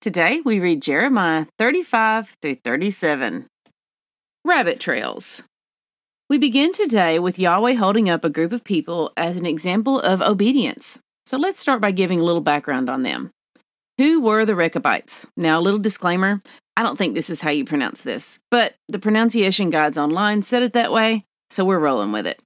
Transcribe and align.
Today 0.00 0.40
we 0.42 0.60
read 0.60 0.80
Jeremiah 0.80 1.44
35 1.58 2.34
through 2.40 2.54
37. 2.64 3.48
Rabbit 4.46 4.80
Trails. 4.80 5.42
We 6.30 6.38
begin 6.38 6.72
today 6.72 7.18
with 7.18 7.38
Yahweh 7.38 7.74
holding 7.74 8.08
up 8.08 8.24
a 8.24 8.30
group 8.30 8.52
of 8.52 8.64
people 8.64 9.12
as 9.18 9.36
an 9.36 9.44
example 9.44 10.00
of 10.00 10.22
obedience. 10.22 10.98
So 11.26 11.36
let's 11.36 11.60
start 11.60 11.82
by 11.82 11.90
giving 11.90 12.18
a 12.18 12.22
little 12.22 12.40
background 12.40 12.88
on 12.88 13.02
them. 13.02 13.30
Who 13.98 14.22
were 14.22 14.46
the 14.46 14.56
Rechabites? 14.56 15.26
Now, 15.36 15.58
a 15.58 15.60
little 15.60 15.78
disclaimer 15.78 16.40
I 16.78 16.82
don't 16.82 16.96
think 16.96 17.14
this 17.14 17.28
is 17.28 17.42
how 17.42 17.50
you 17.50 17.66
pronounce 17.66 18.00
this, 18.00 18.38
but 18.50 18.76
the 18.88 18.98
pronunciation 18.98 19.68
guides 19.68 19.98
online 19.98 20.44
said 20.44 20.62
it 20.62 20.72
that 20.72 20.92
way, 20.92 21.26
so 21.50 21.62
we're 21.62 21.78
rolling 21.78 22.10
with 22.10 22.26
it. 22.26 22.42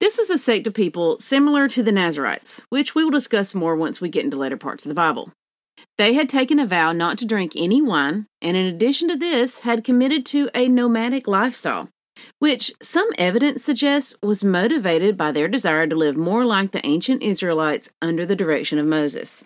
This 0.00 0.18
was 0.18 0.30
a 0.30 0.38
sect 0.38 0.66
of 0.66 0.74
people 0.74 1.20
similar 1.20 1.68
to 1.68 1.84
the 1.84 1.92
Nazarites, 1.92 2.64
which 2.70 2.92
we 2.92 3.04
will 3.04 3.12
discuss 3.12 3.54
more 3.54 3.76
once 3.76 4.00
we 4.00 4.08
get 4.08 4.24
into 4.24 4.36
later 4.36 4.56
parts 4.56 4.84
of 4.84 4.88
the 4.88 4.96
Bible. 4.96 5.30
They 5.96 6.14
had 6.14 6.28
taken 6.28 6.58
a 6.58 6.66
vow 6.66 6.92
not 6.92 7.18
to 7.18 7.26
drink 7.26 7.52
any 7.56 7.80
wine, 7.80 8.26
and 8.42 8.56
in 8.56 8.66
addition 8.66 9.08
to 9.08 9.16
this, 9.16 9.60
had 9.60 9.84
committed 9.84 10.26
to 10.26 10.50
a 10.54 10.68
nomadic 10.68 11.28
lifestyle, 11.28 11.88
which 12.38 12.72
some 12.82 13.08
evidence 13.16 13.64
suggests 13.64 14.16
was 14.22 14.42
motivated 14.42 15.16
by 15.16 15.30
their 15.32 15.48
desire 15.48 15.86
to 15.86 15.96
live 15.96 16.16
more 16.16 16.44
like 16.44 16.72
the 16.72 16.84
ancient 16.84 17.22
Israelites 17.22 17.90
under 18.02 18.26
the 18.26 18.36
direction 18.36 18.78
of 18.78 18.86
Moses. 18.86 19.44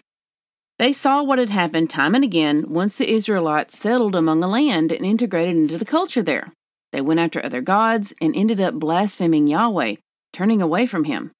They 0.78 0.92
saw 0.92 1.22
what 1.22 1.40
had 1.40 1.50
happened 1.50 1.90
time 1.90 2.14
and 2.14 2.22
again 2.22 2.66
once 2.68 2.96
the 2.96 3.12
Israelites 3.12 3.78
settled 3.78 4.14
among 4.14 4.42
a 4.42 4.48
land 4.48 4.92
and 4.92 5.04
integrated 5.04 5.56
into 5.56 5.76
the 5.76 5.84
culture 5.84 6.22
there. 6.22 6.52
They 6.92 7.00
went 7.00 7.20
after 7.20 7.44
other 7.44 7.60
gods 7.60 8.14
and 8.20 8.34
ended 8.34 8.60
up 8.60 8.74
blaspheming 8.74 9.48
Yahweh, 9.48 9.96
turning 10.32 10.62
away 10.62 10.86
from 10.86 11.04
Him. 11.04 11.32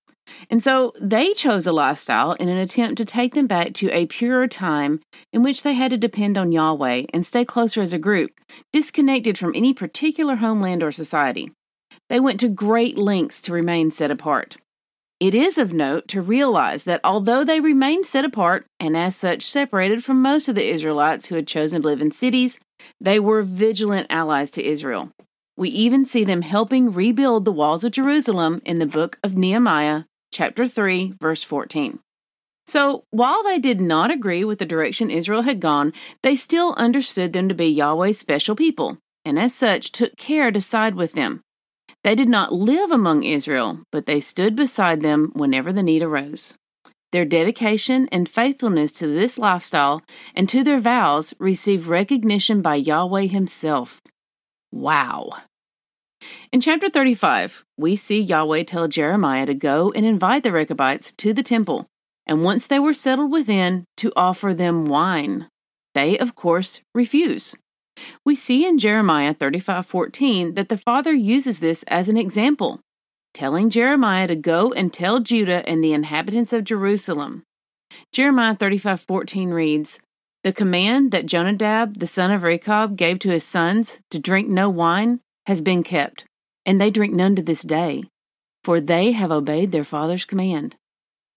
And 0.50 0.62
so 0.62 0.92
they 1.00 1.32
chose 1.32 1.66
a 1.66 1.72
lifestyle 1.72 2.32
in 2.32 2.48
an 2.48 2.58
attempt 2.58 2.98
to 2.98 3.04
take 3.04 3.34
them 3.34 3.46
back 3.46 3.74
to 3.74 3.90
a 3.90 4.06
purer 4.06 4.46
time 4.46 5.00
in 5.32 5.42
which 5.42 5.62
they 5.62 5.74
had 5.74 5.90
to 5.90 5.96
depend 5.96 6.38
on 6.38 6.52
Yahweh 6.52 7.06
and 7.12 7.26
stay 7.26 7.44
closer 7.44 7.80
as 7.82 7.92
a 7.92 7.98
group, 7.98 8.30
disconnected 8.72 9.36
from 9.36 9.52
any 9.54 9.72
particular 9.72 10.36
homeland 10.36 10.82
or 10.82 10.92
society. 10.92 11.52
They 12.08 12.20
went 12.20 12.40
to 12.40 12.48
great 12.48 12.96
lengths 12.96 13.42
to 13.42 13.52
remain 13.52 13.90
set 13.90 14.10
apart. 14.10 14.56
It 15.20 15.34
is 15.34 15.58
of 15.58 15.72
note 15.72 16.06
to 16.08 16.22
realize 16.22 16.84
that 16.84 17.00
although 17.02 17.44
they 17.44 17.58
remained 17.58 18.06
set 18.06 18.24
apart 18.24 18.66
and 18.78 18.96
as 18.96 19.16
such 19.16 19.42
separated 19.42 20.04
from 20.04 20.22
most 20.22 20.48
of 20.48 20.54
the 20.54 20.68
Israelites 20.68 21.26
who 21.26 21.34
had 21.34 21.48
chosen 21.48 21.82
to 21.82 21.88
live 21.88 22.00
in 22.00 22.12
cities, 22.12 22.60
they 23.00 23.18
were 23.18 23.42
vigilant 23.42 24.06
allies 24.10 24.52
to 24.52 24.64
Israel. 24.64 25.10
We 25.56 25.70
even 25.70 26.06
see 26.06 26.22
them 26.22 26.42
helping 26.42 26.92
rebuild 26.92 27.44
the 27.44 27.52
walls 27.52 27.82
of 27.82 27.90
Jerusalem 27.90 28.62
in 28.64 28.78
the 28.78 28.86
book 28.86 29.18
of 29.24 29.36
Nehemiah, 29.36 30.04
chapter 30.32 30.68
3, 30.68 31.14
verse 31.20 31.42
14. 31.42 31.98
So, 32.66 33.04
while 33.10 33.42
they 33.42 33.58
did 33.58 33.80
not 33.80 34.10
agree 34.10 34.44
with 34.44 34.58
the 34.58 34.66
direction 34.66 35.10
Israel 35.10 35.42
had 35.42 35.58
gone, 35.58 35.92
they 36.22 36.36
still 36.36 36.74
understood 36.74 37.32
them 37.32 37.48
to 37.48 37.54
be 37.54 37.66
Yahweh's 37.66 38.18
special 38.18 38.54
people, 38.54 38.98
and 39.24 39.38
as 39.38 39.54
such 39.54 39.90
took 39.90 40.16
care 40.16 40.50
to 40.50 40.60
side 40.60 40.94
with 40.94 41.12
them. 41.14 41.40
They 42.04 42.14
did 42.14 42.28
not 42.28 42.52
live 42.52 42.90
among 42.90 43.24
Israel, 43.24 43.80
but 43.90 44.06
they 44.06 44.20
stood 44.20 44.54
beside 44.54 45.00
them 45.00 45.32
whenever 45.34 45.72
the 45.72 45.82
need 45.82 46.02
arose. 46.02 46.54
Their 47.10 47.24
dedication 47.24 48.08
and 48.12 48.28
faithfulness 48.28 48.92
to 48.94 49.06
this 49.06 49.38
lifestyle 49.38 50.02
and 50.34 50.48
to 50.50 50.62
their 50.62 50.78
vows 50.78 51.32
received 51.38 51.86
recognition 51.86 52.60
by 52.60 52.76
Yahweh 52.76 53.28
Himself. 53.28 54.02
Wow! 54.70 55.38
In 56.50 56.62
chapter 56.62 56.88
35, 56.88 57.62
we 57.76 57.94
see 57.94 58.20
Yahweh 58.20 58.64
tell 58.64 58.88
Jeremiah 58.88 59.44
to 59.44 59.54
go 59.54 59.92
and 59.92 60.06
invite 60.06 60.42
the 60.42 60.52
Rechabites 60.52 61.12
to 61.12 61.34
the 61.34 61.42
temple, 61.42 61.86
and 62.26 62.42
once 62.42 62.66
they 62.66 62.78
were 62.78 62.94
settled 62.94 63.30
within, 63.30 63.84
to 63.98 64.12
offer 64.16 64.54
them 64.54 64.86
wine. 64.86 65.48
They, 65.94 66.18
of 66.18 66.34
course, 66.34 66.80
refuse. 66.94 67.54
We 68.24 68.34
see 68.34 68.66
in 68.66 68.78
Jeremiah 68.78 69.34
35:14 69.34 70.54
that 70.54 70.70
the 70.70 70.78
Father 70.78 71.12
uses 71.12 71.60
this 71.60 71.82
as 71.84 72.08
an 72.08 72.16
example, 72.16 72.80
telling 73.34 73.68
Jeremiah 73.68 74.26
to 74.28 74.36
go 74.36 74.72
and 74.72 74.92
tell 74.92 75.20
Judah 75.20 75.68
and 75.68 75.84
the 75.84 75.92
inhabitants 75.92 76.52
of 76.54 76.64
Jerusalem. 76.64 77.42
Jeremiah 78.12 78.56
35:14 78.56 79.50
reads, 79.50 80.00
"The 80.44 80.52
command 80.52 81.10
that 81.10 81.26
Jonadab 81.26 81.98
the 81.98 82.06
son 82.06 82.30
of 82.30 82.42
Rechab 82.42 82.96
gave 82.96 83.18
to 83.20 83.30
his 83.30 83.44
sons 83.44 84.00
to 84.10 84.18
drink 84.18 84.48
no 84.48 84.70
wine 84.70 85.20
has 85.48 85.62
been 85.62 85.82
kept, 85.82 86.26
and 86.66 86.78
they 86.78 86.90
drink 86.90 87.14
none 87.14 87.34
to 87.34 87.40
this 87.40 87.62
day, 87.62 88.04
for 88.62 88.80
they 88.80 89.12
have 89.12 89.32
obeyed 89.32 89.72
their 89.72 89.84
father's 89.84 90.26
command. 90.26 90.76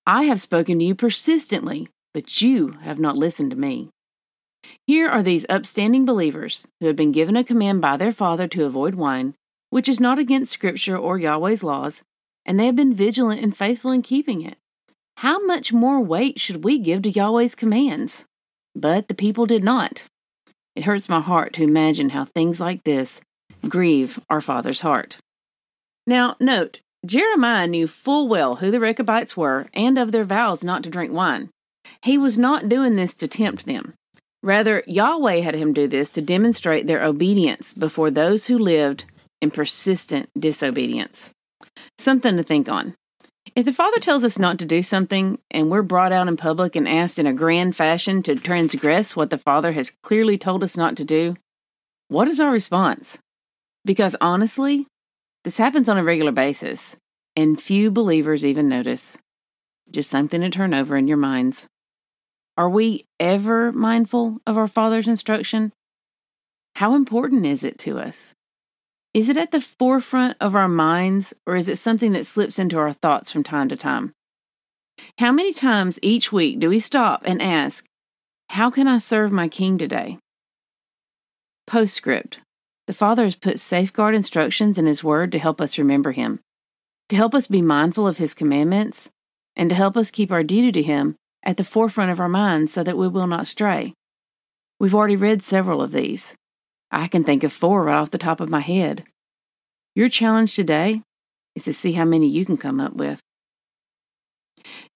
I 0.05 0.23
have 0.23 0.41
spoken 0.41 0.79
to 0.79 0.85
you 0.85 0.95
persistently, 0.95 1.88
but 2.13 2.41
you 2.41 2.73
have 2.81 3.00
not 3.00 3.16
listened 3.16 3.51
to 3.51 3.57
me. 3.57 3.89
Here 4.85 5.07
are 5.07 5.23
these 5.23 5.45
upstanding 5.47 6.03
believers 6.03 6.67
who 6.81 6.88
have 6.88 6.97
been 6.97 7.13
given 7.13 7.38
a 7.38 7.44
command 7.45 7.79
by 7.79 7.95
their 7.95 8.11
father 8.11 8.50
to 8.50 8.66
avoid 8.66 8.95
wine, 8.95 9.33
which 9.69 9.88
is 9.88 10.01
not 10.01 10.19
against 10.19 10.51
Scripture 10.51 10.97
or 10.97 11.17
Yahweh's 11.17 11.63
laws, 11.63 12.03
and 12.45 12.59
they 12.59 12.66
have 12.66 12.75
been 12.75 12.94
vigilant 12.94 13.41
and 13.41 13.55
faithful 13.55 13.91
in 13.91 14.01
keeping 14.01 14.41
it. 14.41 14.57
How 15.16 15.39
much 15.45 15.71
more 15.71 16.01
weight 16.01 16.38
should 16.38 16.66
we 16.66 16.79
give 16.79 17.03
to 17.03 17.11
Yahweh's 17.11 17.55
commands? 17.55 18.25
But 18.75 19.07
the 19.07 19.13
people 19.13 19.45
did 19.45 19.63
not. 19.63 20.03
It 20.75 20.83
hurts 20.83 21.07
my 21.07 21.21
heart 21.21 21.53
to 21.53 21.63
imagine 21.63 22.09
how 22.09 22.25
things 22.25 22.59
like 22.59 22.83
this 22.83 23.21
grieve 23.67 24.19
our 24.29 24.41
Father's 24.41 24.81
heart. 24.81 25.17
Now, 26.07 26.35
note, 26.39 26.79
Jeremiah 27.05 27.67
knew 27.67 27.88
full 27.88 28.27
well 28.27 28.57
who 28.57 28.72
the 28.72 28.79
Rechabites 28.79 29.35
were 29.35 29.67
and 29.73 29.97
of 29.97 30.11
their 30.11 30.23
vows 30.23 30.63
not 30.63 30.83
to 30.83 30.89
drink 30.89 31.11
wine. 31.11 31.49
He 32.03 32.17
was 32.17 32.38
not 32.38 32.69
doing 32.69 32.95
this 32.95 33.13
to 33.16 33.27
tempt 33.27 33.66
them. 33.66 33.94
Rather, 34.44 34.83
Yahweh 34.88 35.41
had 35.41 35.55
him 35.55 35.73
do 35.73 35.88
this 35.88 36.09
to 36.11 36.21
demonstrate 36.21 36.88
their 36.88 37.03
obedience 37.03 37.73
before 37.73 38.09
those 38.09 38.47
who 38.47 38.57
lived 38.57 39.05
in 39.41 39.51
persistent 39.51 40.29
disobedience. 40.38 41.29
Something 41.97 42.38
to 42.38 42.44
think 42.44 42.69
on. 42.69 42.95
If 43.55 43.66
the 43.66 43.73
Father 43.73 44.00
tells 44.00 44.23
us 44.23 44.39
not 44.39 44.59
to 44.59 44.66
do 44.66 44.81
something 44.81 45.38
and 45.50 45.69
we're 45.69 45.81
brought 45.81 46.11
out 46.11 46.27
in 46.27 46.38
public 46.38 46.75
and 46.75 46.88
asked 46.88 47.19
in 47.19 47.27
a 47.27 47.33
grand 47.33 47.75
fashion 47.75 48.23
to 48.23 48.35
transgress 48.35 49.16
what 49.16 49.29
the 49.29 49.38
Father 49.38 49.73
has 49.73 49.91
clearly 50.03 50.38
told 50.38 50.63
us 50.63 50.77
not 50.77 50.95
to 50.97 51.03
do, 51.03 51.35
what 52.07 52.27
is 52.27 52.39
our 52.39 52.51
response? 52.51 53.17
Because 53.84 54.16
honestly, 54.22 54.86
this 55.44 55.58
happens 55.58 55.90
on 55.90 55.97
a 55.97 56.03
regular 56.03 56.31
basis, 56.31 56.97
and 57.36 57.59
few 57.62 57.90
believers 57.90 58.46
even 58.46 58.69
notice. 58.69 59.18
Just 59.90 60.09
something 60.09 60.42
to 60.42 60.50
turn 60.50 60.74
over 60.74 60.96
in 60.96 61.08
your 61.08 61.18
minds. 61.18 61.68
Are 62.58 62.69
we 62.69 63.06
ever 63.19 63.72
mindful 63.72 64.38
of 64.46 64.58
our 64.58 64.68
Father's 64.68 65.08
instruction? 65.08 65.72
How 66.75 66.94
important 66.94 67.46
is 67.46 67.64
it 67.64 67.80
to 67.80 67.97
us? 67.97 68.34
Is 69.14 69.30
it 69.30 69.38
at 69.38 69.52
the 69.52 69.62
forefront 69.62 70.38
of 70.40 70.56
our 70.56 70.69
minds, 70.69 71.34
or 71.48 71.56
is 71.56 71.68
it 71.68 71.78
something 71.78 72.13
that 72.13 72.25
slips 72.25 72.59
into 72.59 72.78
our 72.78 72.94
thoughts 72.94 73.31
from 73.31 73.44
time 73.44 73.68
to 73.69 73.75
time? 73.75 74.13
How 75.18 75.31
many 75.31 75.53
times 75.53 76.00
each 76.02 76.31
week 76.31 76.59
do 76.59 76.69
we 76.69 76.80
stop 76.80 77.24
and 77.25 77.42
ask, 77.42 77.86
How 78.50 78.69
can 78.69 78.88
I 78.88 79.00
serve 79.00 79.31
my 79.31 79.48
King 79.48 79.77
today? 79.77 80.19
Postscript 81.66 82.39
the 82.91 82.97
Father 82.97 83.23
has 83.23 83.35
put 83.35 83.57
safeguard 83.57 84.13
instructions 84.13 84.77
in 84.77 84.85
His 84.85 85.01
Word 85.01 85.31
to 85.31 85.39
help 85.39 85.61
us 85.61 85.77
remember 85.77 86.11
Him, 86.11 86.41
to 87.07 87.15
help 87.15 87.33
us 87.33 87.47
be 87.47 87.61
mindful 87.61 88.05
of 88.05 88.17
His 88.17 88.33
commandments, 88.33 89.09
and 89.55 89.69
to 89.69 89.75
help 89.77 89.95
us 89.95 90.11
keep 90.11 90.29
our 90.29 90.43
duty 90.43 90.73
to 90.73 90.81
Him 90.81 91.15
at 91.41 91.55
the 91.55 91.63
forefront 91.63 92.11
of 92.11 92.19
our 92.19 92.27
minds 92.27 92.73
so 92.73 92.83
that 92.83 92.97
we 92.97 93.07
will 93.07 93.27
not 93.27 93.47
stray. 93.47 93.93
We've 94.77 94.93
already 94.93 95.15
read 95.15 95.41
several 95.41 95.81
of 95.81 95.93
these. 95.93 96.35
I 96.91 97.07
can 97.07 97.23
think 97.23 97.45
of 97.45 97.53
four 97.53 97.85
right 97.85 97.95
off 97.95 98.11
the 98.11 98.17
top 98.17 98.41
of 98.41 98.49
my 98.49 98.59
head. 98.59 99.05
Your 99.95 100.09
challenge 100.09 100.53
today 100.53 101.01
is 101.55 101.63
to 101.63 101.73
see 101.73 101.93
how 101.93 102.03
many 102.03 102.27
you 102.27 102.45
can 102.45 102.57
come 102.57 102.81
up 102.81 102.93
with. 102.93 103.21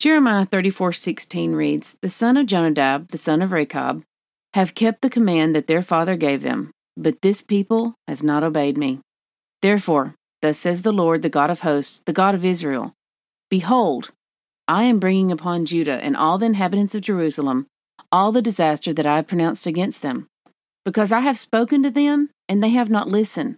Jeremiah 0.02 0.46
34:16 0.46 1.54
reads, 1.54 1.96
"The 2.02 2.10
son 2.10 2.36
of 2.36 2.46
Jonadab, 2.46 3.12
the 3.12 3.18
son 3.18 3.42
of 3.42 3.54
Rechab, 3.54 4.04
have 4.54 4.76
kept 4.76 5.02
the 5.02 5.10
command 5.10 5.56
that 5.56 5.68
their 5.68 5.82
father 5.82 6.18
gave 6.18 6.42
them, 6.42 6.72
but 6.98 7.22
this 7.22 7.42
people 7.42 7.96
has 8.08 8.24
not 8.24 8.44
obeyed 8.44 8.78
me. 8.78 9.00
Therefore, 9.62 10.16
thus 10.42 10.60
says 10.60 10.82
the 10.82 10.94
Lord, 10.94 11.22
the 11.22 11.30
God 11.30 11.50
of 11.50 11.62
hosts, 11.62 12.02
the 12.06 12.14
God 12.14 12.36
of 12.36 12.46
Israel 12.46 12.94
Behold, 13.50 14.12
I 14.68 14.86
am 14.86 15.00
bringing 15.00 15.32
upon 15.32 15.66
Judah 15.66 16.04
and 16.04 16.18
all 16.18 16.38
the 16.38 16.48
inhabitants 16.48 16.96
of 16.96 17.02
Jerusalem 17.02 17.68
all 18.12 18.32
the 18.32 18.42
disaster 18.42 18.94
that 18.94 19.06
I 19.06 19.18
have 19.18 19.28
pronounced 19.28 19.68
against 19.68 20.02
them. 20.02 20.28
because 20.86 21.12
I 21.12 21.22
have 21.22 21.38
spoken 21.40 21.84
to 21.84 21.90
them, 21.90 22.30
and 22.48 22.64
they 22.64 22.70
have 22.70 22.90
not 22.90 23.08
listened. 23.10 23.58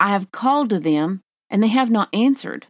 I 0.00 0.10
have 0.10 0.32
called 0.32 0.70
to 0.70 0.80
them, 0.80 1.20
and 1.48 1.62
they 1.62 1.68
have 1.68 1.90
not 1.90 2.12
answered. 2.12 2.66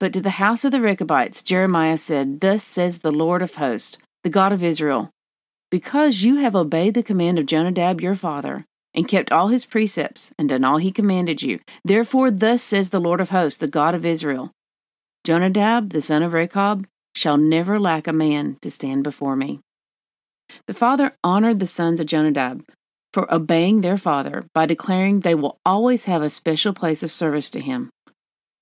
But 0.00 0.12
to 0.12 0.20
the 0.20 0.38
house 0.42 0.64
of 0.64 0.72
the 0.72 0.80
Rechabites, 0.80 1.42
Jeremiah 1.42 1.98
said, 1.98 2.40
Thus 2.40 2.62
says 2.64 2.98
the 2.98 3.10
Lord 3.12 3.42
of 3.42 3.56
hosts, 3.56 3.98
the 4.22 4.30
God 4.30 4.52
of 4.52 4.62
Israel, 4.62 5.10
because 5.70 6.22
you 6.22 6.36
have 6.36 6.56
obeyed 6.56 6.94
the 6.94 7.02
command 7.02 7.38
of 7.38 7.46
Jonadab 7.46 8.00
your 8.00 8.14
father, 8.14 8.64
and 8.94 9.08
kept 9.08 9.32
all 9.32 9.48
his 9.48 9.64
precepts, 9.64 10.32
and 10.38 10.48
done 10.48 10.64
all 10.64 10.78
he 10.78 10.92
commanded 10.92 11.42
you, 11.42 11.60
therefore 11.84 12.30
thus 12.30 12.62
says 12.62 12.90
the 12.90 13.00
Lord 13.00 13.20
of 13.20 13.30
hosts, 13.30 13.58
the 13.58 13.66
God 13.66 13.94
of 13.94 14.06
Israel, 14.06 14.52
Jonadab, 15.24 15.90
the 15.90 16.02
son 16.02 16.22
of 16.22 16.34
Rechab, 16.34 16.86
shall 17.14 17.38
never 17.38 17.80
lack 17.80 18.06
a 18.06 18.12
man 18.12 18.58
to 18.60 18.70
stand 18.70 19.02
before 19.02 19.36
me. 19.36 19.60
The 20.66 20.74
father 20.74 21.16
honored 21.24 21.58
the 21.58 21.66
sons 21.66 21.98
of 21.98 22.06
Jonadab 22.06 22.64
for 23.14 23.32
obeying 23.32 23.80
their 23.80 23.96
father 23.96 24.44
by 24.54 24.66
declaring 24.66 25.20
they 25.20 25.34
will 25.34 25.58
always 25.64 26.04
have 26.04 26.22
a 26.22 26.28
special 26.28 26.74
place 26.74 27.02
of 27.02 27.10
service 27.10 27.48
to 27.50 27.60
him. 27.60 27.90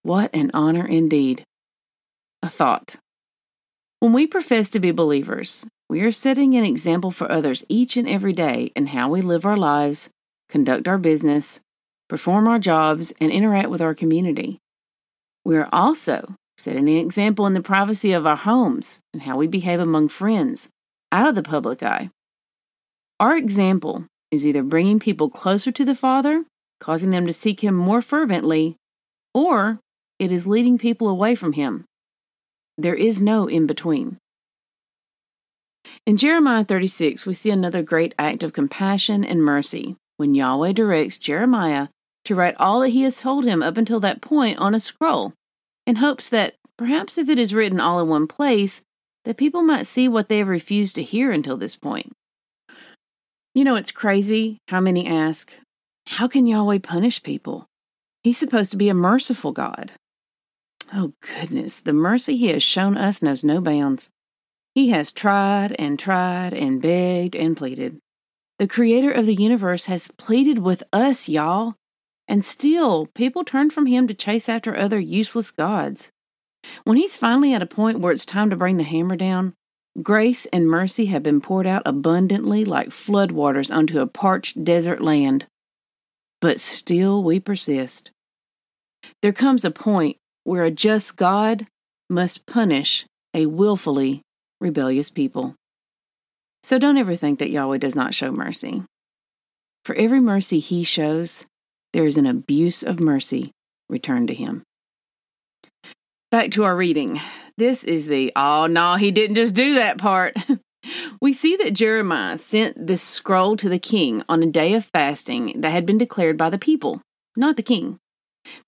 What 0.02 0.34
an 0.34 0.50
honor 0.54 0.86
indeed! 0.86 1.44
A 2.42 2.48
thought. 2.48 2.96
When 4.00 4.12
we 4.12 4.26
profess 4.26 4.70
to 4.70 4.80
be 4.80 4.90
believers, 4.90 5.64
we 5.88 6.00
are 6.02 6.12
setting 6.12 6.54
an 6.54 6.64
example 6.64 7.10
for 7.10 7.30
others 7.30 7.64
each 7.68 7.96
and 7.96 8.08
every 8.08 8.32
day 8.32 8.72
in 8.76 8.86
how 8.86 9.10
we 9.10 9.20
live 9.20 9.46
our 9.46 9.56
lives, 9.56 10.10
conduct 10.52 10.86
our 10.86 10.98
business, 10.98 11.60
perform 12.10 12.46
our 12.46 12.58
jobs, 12.58 13.10
and 13.18 13.32
interact 13.32 13.70
with 13.70 13.80
our 13.80 13.94
community. 13.94 14.58
We 15.46 15.56
are 15.56 15.68
also 15.72 16.34
setting 16.58 16.90
an 16.90 16.98
example 16.98 17.46
in 17.46 17.54
the 17.54 17.62
privacy 17.62 18.12
of 18.12 18.26
our 18.26 18.36
homes 18.36 19.00
and 19.14 19.22
how 19.22 19.38
we 19.38 19.46
behave 19.46 19.80
among 19.80 20.08
friends, 20.08 20.68
out 21.10 21.26
of 21.26 21.34
the 21.34 21.42
public 21.42 21.82
eye. 21.82 22.10
Our 23.18 23.34
example 23.34 24.04
is 24.30 24.46
either 24.46 24.62
bringing 24.62 25.00
people 25.00 25.30
closer 25.30 25.72
to 25.72 25.86
the 25.86 25.94
Father, 25.94 26.44
causing 26.80 27.10
them 27.12 27.26
to 27.26 27.32
seek 27.32 27.60
Him 27.64 27.74
more 27.74 28.02
fervently, 28.02 28.76
or 29.32 29.80
it 30.18 30.30
is 30.30 30.46
leading 30.46 30.76
people 30.76 31.08
away 31.08 31.34
from 31.34 31.54
Him. 31.54 31.86
There 32.76 32.94
is 32.94 33.22
no 33.22 33.46
in 33.46 33.66
between. 33.66 34.18
In 36.04 36.18
Jeremiah 36.18 36.64
36, 36.64 37.24
we 37.24 37.32
see 37.32 37.50
another 37.50 37.82
great 37.82 38.14
act 38.18 38.42
of 38.42 38.52
compassion 38.52 39.24
and 39.24 39.42
mercy 39.42 39.96
when 40.22 40.36
Yahweh 40.36 40.70
directs 40.70 41.18
Jeremiah 41.18 41.88
to 42.24 42.36
write 42.36 42.54
all 42.56 42.78
that 42.82 42.90
he 42.90 43.02
has 43.02 43.20
told 43.20 43.44
him 43.44 43.60
up 43.60 43.76
until 43.76 43.98
that 43.98 44.22
point 44.22 44.56
on 44.60 44.72
a 44.72 44.78
scroll, 44.78 45.32
in 45.84 45.96
hopes 45.96 46.28
that 46.28 46.54
perhaps 46.78 47.18
if 47.18 47.28
it 47.28 47.40
is 47.40 47.52
written 47.52 47.80
all 47.80 47.98
in 47.98 48.08
one 48.08 48.28
place, 48.28 48.82
that 49.24 49.36
people 49.36 49.64
might 49.64 49.84
see 49.84 50.06
what 50.06 50.28
they 50.28 50.38
have 50.38 50.46
refused 50.46 50.94
to 50.94 51.02
hear 51.02 51.32
until 51.32 51.56
this 51.56 51.74
point. 51.74 52.12
You 53.52 53.64
know, 53.64 53.74
it's 53.74 53.90
crazy 53.90 54.58
how 54.68 54.80
many 54.80 55.08
ask, 55.08 55.52
How 56.06 56.28
can 56.28 56.46
Yahweh 56.46 56.78
punish 56.78 57.20
people? 57.24 57.66
He's 58.22 58.38
supposed 58.38 58.70
to 58.70 58.76
be 58.76 58.88
a 58.88 58.94
merciful 58.94 59.50
God. 59.50 59.90
Oh, 60.94 61.14
goodness, 61.20 61.80
the 61.80 61.92
mercy 61.92 62.36
He 62.36 62.46
has 62.50 62.62
shown 62.62 62.96
us 62.96 63.22
knows 63.22 63.42
no 63.42 63.60
bounds. 63.60 64.08
He 64.76 64.90
has 64.90 65.10
tried 65.10 65.74
and 65.80 65.98
tried 65.98 66.54
and 66.54 66.80
begged 66.80 67.34
and 67.34 67.56
pleaded. 67.56 67.98
The 68.62 68.68
Creator 68.68 69.10
of 69.10 69.26
the 69.26 69.34
universe 69.34 69.86
has 69.86 70.06
pleaded 70.06 70.58
with 70.60 70.84
us, 70.92 71.28
y'all, 71.28 71.74
and 72.28 72.44
still 72.44 73.06
people 73.06 73.42
turn 73.42 73.70
from 73.70 73.86
Him 73.86 74.06
to 74.06 74.14
chase 74.14 74.48
after 74.48 74.76
other 74.76 75.00
useless 75.00 75.50
gods. 75.50 76.10
When 76.84 76.96
he's 76.96 77.16
finally 77.16 77.54
at 77.54 77.62
a 77.62 77.66
point 77.66 77.98
where 77.98 78.12
it's 78.12 78.24
time 78.24 78.50
to 78.50 78.56
bring 78.56 78.76
the 78.76 78.84
hammer 78.84 79.16
down, 79.16 79.54
grace 80.00 80.46
and 80.52 80.68
mercy 80.68 81.06
have 81.06 81.24
been 81.24 81.40
poured 81.40 81.66
out 81.66 81.82
abundantly 81.84 82.64
like 82.64 82.90
floodwaters 82.90 83.74
onto 83.74 83.98
a 83.98 84.06
parched 84.06 84.62
desert 84.62 85.00
land. 85.00 85.46
But 86.40 86.60
still 86.60 87.20
we 87.24 87.40
persist. 87.40 88.12
There 89.22 89.32
comes 89.32 89.64
a 89.64 89.72
point 89.72 90.18
where 90.44 90.62
a 90.62 90.70
just 90.70 91.16
God 91.16 91.66
must 92.08 92.46
punish 92.46 93.06
a 93.34 93.46
willfully 93.46 94.22
rebellious 94.60 95.10
people. 95.10 95.56
So 96.62 96.78
don't 96.78 96.96
ever 96.96 97.16
think 97.16 97.38
that 97.38 97.50
Yahweh 97.50 97.78
does 97.78 97.96
not 97.96 98.14
show 98.14 98.30
mercy. 98.30 98.82
For 99.84 99.94
every 99.96 100.20
mercy 100.20 100.60
he 100.60 100.84
shows, 100.84 101.44
there 101.92 102.06
is 102.06 102.16
an 102.16 102.26
abuse 102.26 102.82
of 102.82 103.00
mercy 103.00 103.50
returned 103.88 104.28
to 104.28 104.34
him. 104.34 104.62
Back 106.30 106.52
to 106.52 106.64
our 106.64 106.76
reading. 106.76 107.20
This 107.58 107.84
is 107.84 108.06
the, 108.06 108.32
oh 108.36 108.66
no, 108.66 108.94
he 108.94 109.10
didn't 109.10 109.36
just 109.36 109.54
do 109.54 109.74
that 109.74 109.98
part. 109.98 110.36
we 111.20 111.32
see 111.32 111.56
that 111.56 111.74
Jeremiah 111.74 112.38
sent 112.38 112.86
this 112.86 113.02
scroll 113.02 113.56
to 113.56 113.68
the 113.68 113.78
king 113.78 114.22
on 114.28 114.42
a 114.42 114.46
day 114.46 114.74
of 114.74 114.86
fasting 114.86 115.60
that 115.60 115.72
had 115.72 115.84
been 115.84 115.98
declared 115.98 116.38
by 116.38 116.48
the 116.48 116.58
people, 116.58 117.02
not 117.36 117.56
the 117.56 117.62
king. 117.62 117.98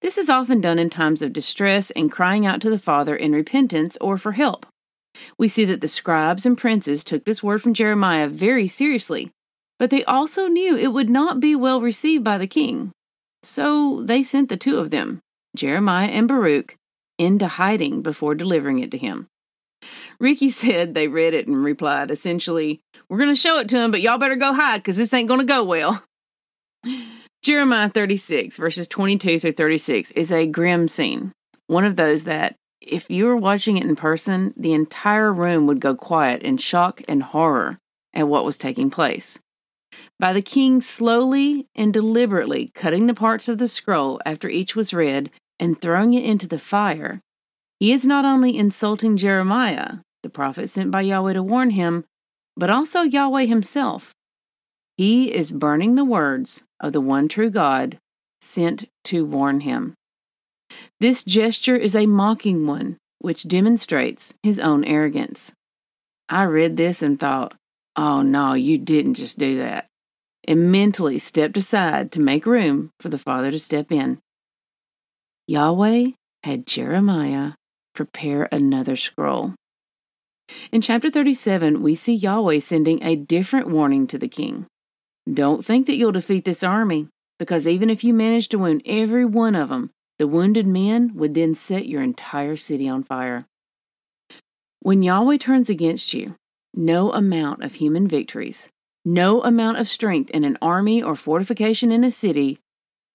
This 0.03 0.19
is 0.19 0.29
often 0.29 0.61
done 0.61 0.79
in 0.79 0.91
times 0.91 1.23
of 1.23 1.33
distress 1.33 1.91
and 1.93 2.13
crying 2.13 2.45
out 2.45 2.61
to 2.63 2.71
the 2.71 2.79
Father 2.79 3.17
in 3.17 3.33
repentance 3.33 3.97
or 4.01 4.19
for 4.19 4.33
help. 4.33 4.67
We 5.39 5.49
see 5.49 5.65
that 5.67 5.81
the 5.81 5.89
scribes 5.89 6.47
and 6.47 6.59
princes 6.59 7.05
took 7.05 7.25
this 7.25 7.43
word 7.43 7.63
from 7.63 7.75
Jeremiah 7.75 8.29
very 8.29 8.69
seriously, 8.69 9.31
but 9.79 9.91
they 9.91 10.05
also 10.05 10.47
knew 10.49 10.77
it 10.77 10.93
would 10.93 11.11
not 11.11 11.41
be 11.41 11.55
well 11.55 11.81
received 11.81 12.25
by 12.25 12.39
the 12.39 12.47
king. 12.47 12.93
So 13.43 14.03
they 14.03 14.23
sent 14.23 14.49
the 14.49 14.57
two 14.57 14.79
of 14.79 14.91
them, 14.91 15.21
Jeremiah 15.55 16.09
and 16.09 16.27
Baruch, 16.27 16.77
into 17.19 17.47
hiding 17.47 18.03
before 18.03 18.35
delivering 18.35 18.79
it 18.79 18.91
to 18.93 18.99
him. 18.99 19.29
Ricky 20.19 20.49
said 20.51 20.95
they 20.95 21.09
read 21.09 21.35
it 21.35 21.47
and 21.47 21.63
replied, 21.63 22.11
essentially, 22.11 22.81
We're 23.09 23.19
going 23.19 23.35
to 23.35 23.41
show 23.41 23.59
it 23.59 23.69
to 23.71 23.79
him, 23.79 23.91
but 23.91 24.01
y'all 24.01 24.19
better 24.19 24.37
go 24.37 24.53
hide 24.53 24.79
because 24.79 24.97
this 24.97 25.13
ain't 25.13 25.29
going 25.29 25.41
to 25.41 25.47
go 25.47 25.65
well. 25.65 26.03
Jeremiah 27.43 27.91
36, 27.91 28.57
verses 28.57 28.89
22 28.89 29.39
through 29.39 29.53
36, 29.53 30.13
is 30.13 30.33
a 30.33 30.47
grim 30.47 30.89
scene. 30.89 31.33
One 31.67 31.85
of 31.85 31.97
those 31.97 32.25
that, 32.25 32.57
if 32.87 33.11
you 33.11 33.27
were 33.27 33.37
watching 33.37 33.77
it 33.77 33.85
in 33.85 33.97
person, 33.97 34.55
the 34.57 34.73
entire 34.73 35.33
room 35.33 35.67
would 35.67 35.81
go 35.81 35.95
quiet 35.95 36.43
in 36.43 36.57
shock 36.57 37.03
and 37.09 37.23
horror 37.23 37.79
at 38.13 38.29
what 38.29 38.45
was 38.45 38.57
taking 38.57 38.91
place. 38.91 39.39
By 40.19 40.33
the 40.33 40.43
king 40.43 40.81
slowly 40.81 41.67
and 41.75 41.93
deliberately 41.93 42.71
cutting 42.75 43.07
the 43.07 43.15
parts 43.15 43.49
of 43.49 43.59
the 43.59 43.69
scroll 43.69 44.21
after 44.25 44.49
each 44.49 44.75
was 44.75 44.95
read 44.95 45.31
and 45.59 45.81
throwing 45.81 46.15
it 46.15 46.25
into 46.25 46.47
the 46.47 46.59
fire, 46.59 47.21
he 47.81 47.93
is 47.93 48.05
not 48.05 48.25
only 48.25 48.57
insulting 48.57 49.17
Jeremiah, 49.17 49.99
the 50.23 50.31
prophet 50.31 50.71
sent 50.71 50.91
by 50.91 51.03
Yahweh 51.03 51.35
to 51.35 51.43
warn 51.43 51.71
him, 51.71 52.05
but 52.57 52.71
also 52.71 53.03
Yahweh 53.03 53.45
himself. 53.45 54.15
He 54.97 55.35
is 55.35 55.51
burning 55.51 55.97
the 55.97 56.05
words 56.05 56.65
of 56.81 56.93
the 56.93 57.01
one 57.01 57.29
true 57.29 57.51
God 57.51 57.99
sent 58.41 58.89
to 59.05 59.25
warn 59.25 59.61
him. 59.61 59.95
This 61.01 61.23
gesture 61.23 61.77
is 61.77 61.95
a 61.95 62.07
mocking 62.07 62.67
one, 62.67 62.99
which 63.19 63.49
demonstrates 63.49 64.35
his 64.43 64.59
own 64.59 64.85
arrogance. 64.85 65.53
I 66.29 66.45
read 66.45 66.77
this 66.77 67.03
and 67.03 67.19
thought, 67.19 67.55
oh 67.97 68.23
no, 68.23 68.55
you 68.55 68.79
didn't 68.79 69.15
just 69.15 69.39
do 69.39 69.59
that, 69.59 69.87
and 70.47 70.73
mentally 70.73 71.19
stepped 71.19 71.57
aside 71.57 72.13
to 72.13 72.21
make 72.21 72.47
room 72.47 72.91
for 73.01 73.09
the 73.09 73.19
Father 73.19 73.51
to 73.51 73.59
step 73.59 73.93
in. 73.93 74.19
Yahweh 75.47 76.09
had 76.43 76.67
Jeremiah 76.67 77.53
prepare 77.95 78.49
another 78.51 78.97
scroll. 78.97 79.55
In 80.73 80.81
chapter 80.81 81.11
37, 81.11 81.83
we 81.83 81.95
see 81.95 82.15
Yahweh 82.15 82.61
sending 82.61 83.03
a 83.03 83.17
different 83.17 83.69
warning 83.69 84.07
to 84.09 84.19
the 84.19 84.29
king. 84.29 84.67
Don't 85.33 85.65
think 85.65 85.87
that 85.87 85.97
you'll 85.97 86.13
defeat 86.13 86.45
this 86.45 86.63
army, 86.63 87.09
because 87.39 87.67
even 87.67 87.89
if 87.89 88.05
you 88.05 88.13
manage 88.13 88.49
to 88.49 88.59
wound 88.59 88.83
every 88.85 89.25
one 89.25 89.55
of 89.55 89.71
them, 89.71 89.91
the 90.19 90.29
wounded 90.29 90.67
men 90.67 91.13
would 91.15 91.35
then 91.35 91.55
set 91.55 91.87
your 91.87 92.03
entire 92.03 92.57
city 92.57 92.89
on 92.89 93.03
fire. 93.03 93.47
When 94.81 95.03
Yahweh 95.03 95.39
turns 95.39 95.71
against 95.71 96.15
you, 96.15 96.37
no 96.75 97.13
amount 97.13 97.63
of 97.63 97.75
human 97.75 98.07
victories, 98.07 98.69
no 99.05 99.43
amount 99.43 99.79
of 99.79 99.89
strength 99.89 100.31
in 100.31 100.45
an 100.45 100.59
army 100.61 101.03
or 101.03 101.17
fortification 101.17 101.91
in 101.91 102.05
a 102.05 102.11
city 102.11 102.59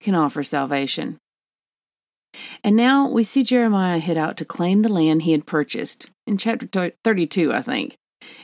can 0.01 0.15
offer 0.15 0.43
salvation. 0.43 1.17
And 2.63 2.75
now 2.75 3.09
we 3.09 3.23
see 3.23 3.43
Jeremiah 3.43 3.99
head 3.99 4.17
out 4.17 4.37
to 4.37 4.45
claim 4.45 4.81
the 4.81 4.89
land 4.89 5.23
he 5.23 5.31
had 5.31 5.45
purchased 5.45 6.09
in 6.27 6.37
chapter 6.37 6.91
32, 7.03 7.51
I 7.53 7.61
think. 7.61 7.95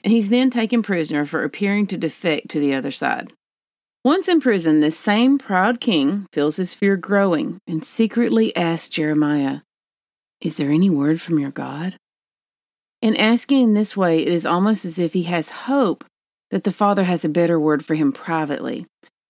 And 0.03 0.11
he's 0.11 0.29
then 0.29 0.49
taken 0.49 0.81
prisoner 0.81 1.25
for 1.25 1.43
appearing 1.43 1.87
to 1.87 1.97
defect 1.97 2.49
to 2.49 2.59
the 2.59 2.73
other 2.73 2.91
side. 2.91 3.33
Once 4.05 4.27
in 4.27 4.39
prison, 4.39 4.81
this 4.81 4.95
same 4.95 5.35
proud 5.39 5.81
king 5.81 6.27
feels 6.31 6.57
his 6.57 6.75
fear 6.75 6.95
growing 6.95 7.59
and 7.65 7.83
secretly 7.83 8.55
asks 8.55 8.87
Jeremiah, 8.87 9.61
Is 10.39 10.57
there 10.57 10.69
any 10.69 10.91
word 10.91 11.19
from 11.19 11.39
your 11.39 11.49
God? 11.49 11.97
In 13.01 13.15
asking 13.17 13.63
in 13.63 13.73
this 13.73 13.97
way, 13.97 14.21
it 14.21 14.27
is 14.27 14.45
almost 14.45 14.85
as 14.85 14.99
if 14.99 15.13
he 15.13 15.23
has 15.23 15.49
hope 15.49 16.05
that 16.51 16.65
the 16.65 16.71
Father 16.71 17.05
has 17.05 17.25
a 17.25 17.29
better 17.29 17.59
word 17.59 17.83
for 17.83 17.95
him 17.95 18.11
privately. 18.11 18.85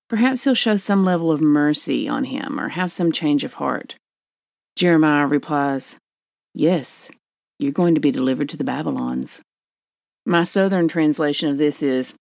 Perhaps 0.09 0.43
he'll 0.43 0.53
show 0.53 0.75
some 0.75 1.05
level 1.05 1.31
of 1.31 1.39
mercy 1.39 2.09
on 2.09 2.25
him 2.25 2.59
or 2.59 2.67
have 2.67 2.91
some 2.91 3.13
change 3.13 3.45
of 3.45 3.53
heart. 3.53 3.95
Jeremiah 4.75 5.25
replies, 5.25 5.95
Yes, 6.53 7.09
you're 7.59 7.71
going 7.71 7.95
to 7.95 8.01
be 8.01 8.11
delivered 8.11 8.49
to 8.49 8.57
the 8.57 8.65
Babylons. 8.65 9.41
My 10.25 10.43
southern 10.43 10.89
translation 10.89 11.47
of 11.47 11.57
this 11.57 11.81
is, 11.81 12.13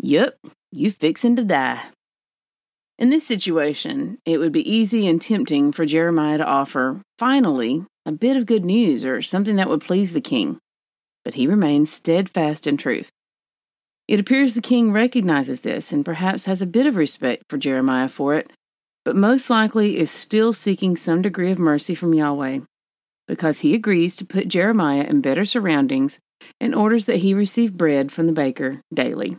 Yep, 0.00 0.36
you 0.72 0.90
fixin' 0.90 1.36
to 1.36 1.44
die. 1.44 1.82
In 2.98 3.10
this 3.10 3.26
situation, 3.26 4.18
it 4.24 4.38
would 4.38 4.52
be 4.52 4.68
easy 4.70 5.06
and 5.06 5.20
tempting 5.20 5.72
for 5.72 5.84
Jeremiah 5.84 6.38
to 6.38 6.46
offer, 6.46 7.02
finally, 7.18 7.84
a 8.06 8.12
bit 8.12 8.36
of 8.36 8.46
good 8.46 8.64
news 8.64 9.04
or 9.04 9.22
something 9.22 9.56
that 9.56 9.68
would 9.68 9.80
please 9.80 10.12
the 10.12 10.20
king. 10.20 10.58
But 11.24 11.34
he 11.34 11.46
remains 11.46 11.92
steadfast 11.92 12.66
in 12.66 12.76
truth. 12.76 13.10
It 14.08 14.18
appears 14.18 14.54
the 14.54 14.60
king 14.60 14.92
recognizes 14.92 15.60
this 15.60 15.92
and 15.92 16.04
perhaps 16.04 16.46
has 16.46 16.62
a 16.62 16.66
bit 16.66 16.86
of 16.86 16.96
respect 16.96 17.44
for 17.48 17.58
Jeremiah 17.58 18.08
for 18.08 18.34
it, 18.34 18.50
but 19.04 19.16
most 19.16 19.50
likely 19.50 19.98
is 19.98 20.10
still 20.10 20.52
seeking 20.52 20.96
some 20.96 21.22
degree 21.22 21.50
of 21.50 21.58
mercy 21.58 21.94
from 21.94 22.14
Yahweh 22.14 22.60
because 23.28 23.60
he 23.60 23.74
agrees 23.74 24.16
to 24.16 24.24
put 24.24 24.48
Jeremiah 24.48 25.04
in 25.04 25.20
better 25.20 25.44
surroundings 25.44 26.18
and 26.60 26.74
orders 26.74 27.06
that 27.06 27.18
he 27.18 27.34
receive 27.34 27.76
bread 27.76 28.10
from 28.10 28.26
the 28.26 28.32
baker 28.32 28.80
daily. 28.92 29.38